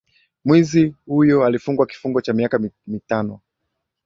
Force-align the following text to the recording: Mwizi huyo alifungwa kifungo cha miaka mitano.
Mwizi 0.45 0.95
huyo 1.05 1.45
alifungwa 1.45 1.85
kifungo 1.85 2.21
cha 2.21 2.33
miaka 2.33 2.59
mitano. 2.87 3.39